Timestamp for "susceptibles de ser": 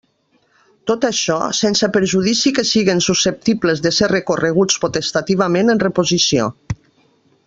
3.09-4.09